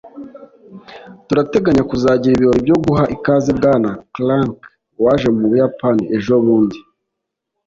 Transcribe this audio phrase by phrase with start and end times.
[1.27, 4.57] turateganya kuzagira ibirori byo guha ikaze bwana clark
[5.03, 6.77] waje mu buyapani ejobundi